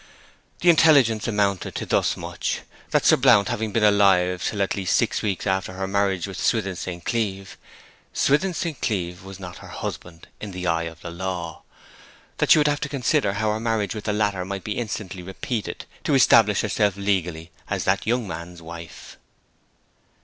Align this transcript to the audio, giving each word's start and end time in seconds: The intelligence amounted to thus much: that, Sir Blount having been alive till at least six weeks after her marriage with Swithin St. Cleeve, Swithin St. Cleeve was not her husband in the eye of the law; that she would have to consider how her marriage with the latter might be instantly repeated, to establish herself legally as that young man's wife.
The 0.61 0.69
intelligence 0.71 1.27
amounted 1.27 1.75
to 1.75 1.85
thus 1.85 2.17
much: 2.17 2.61
that, 2.89 3.05
Sir 3.05 3.17
Blount 3.17 3.49
having 3.49 3.71
been 3.71 3.83
alive 3.83 4.43
till 4.43 4.63
at 4.63 4.73
least 4.75 4.95
six 4.95 5.21
weeks 5.21 5.45
after 5.45 5.73
her 5.73 5.85
marriage 5.87 6.25
with 6.25 6.39
Swithin 6.41 6.75
St. 6.75 7.05
Cleeve, 7.05 7.55
Swithin 8.11 8.55
St. 8.55 8.81
Cleeve 8.81 9.23
was 9.23 9.39
not 9.39 9.59
her 9.59 9.67
husband 9.67 10.27
in 10.39 10.53
the 10.53 10.65
eye 10.65 10.85
of 10.89 11.01
the 11.01 11.11
law; 11.11 11.61
that 12.39 12.49
she 12.49 12.57
would 12.57 12.67
have 12.67 12.81
to 12.81 12.89
consider 12.89 13.33
how 13.33 13.51
her 13.51 13.59
marriage 13.59 13.93
with 13.93 14.05
the 14.05 14.11
latter 14.13 14.43
might 14.43 14.63
be 14.63 14.79
instantly 14.79 15.21
repeated, 15.21 15.85
to 16.03 16.15
establish 16.15 16.61
herself 16.61 16.97
legally 16.97 17.51
as 17.69 17.83
that 17.83 18.07
young 18.07 18.27
man's 18.27 18.59
wife. 18.59 19.17